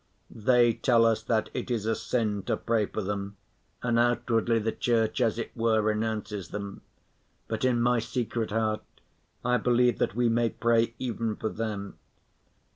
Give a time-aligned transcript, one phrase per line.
[0.33, 3.37] They tell us that it is a sin to pray for them
[3.83, 6.81] and outwardly the Church, as it were, renounces them,
[7.47, 8.81] but in my secret heart
[9.45, 11.99] I believe that we may pray even for them.